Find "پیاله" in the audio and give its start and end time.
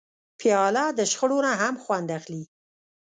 0.39-0.85